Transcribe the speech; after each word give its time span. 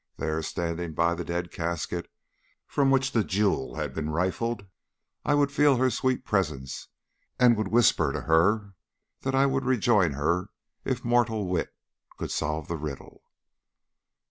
There, 0.17 0.41
standing 0.41 0.93
by 0.93 1.13
the 1.13 1.23
dead 1.23 1.51
casket 1.51 2.09
from 2.65 2.89
which 2.89 3.11
the 3.11 3.23
jewel 3.23 3.75
had 3.75 3.93
been 3.93 4.09
rifled, 4.09 4.65
I 5.23 5.35
would 5.35 5.51
feel 5.51 5.75
her 5.77 5.91
sweet 5.91 6.25
presence, 6.25 6.87
and 7.37 7.55
would 7.55 7.67
whisper 7.67 8.11
to 8.11 8.21
her 8.21 8.73
that 9.21 9.35
I 9.35 9.45
would 9.45 9.63
rejoin 9.63 10.13
her 10.13 10.49
if 10.83 11.05
mortal 11.05 11.45
wit 11.47 11.75
could 12.17 12.31
solve 12.31 12.67
the 12.67 12.77
riddle. 12.77 13.21